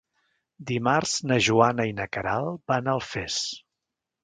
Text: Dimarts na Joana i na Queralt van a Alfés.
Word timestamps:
Dimarts 0.71 1.13
na 1.33 1.37
Joana 1.49 1.85
i 1.91 1.95
na 1.99 2.09
Queralt 2.17 2.65
van 2.75 2.89
a 2.91 2.99
Alfés. 2.99 3.39